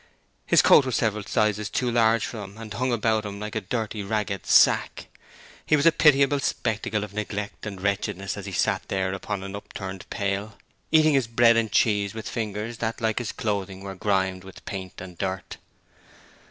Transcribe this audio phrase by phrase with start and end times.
[0.47, 3.61] His coat was several sizes too large for him and hung about him like a
[3.61, 5.05] dirty ragged sack.
[5.63, 9.55] He was a pitiable spectacle of neglect and wretchedness as he sat there on an
[9.55, 10.57] upturned pail,
[10.91, 14.99] eating his bread and cheese with fingers that, like his clothing, were grimed with paint
[15.01, 15.57] and dirt.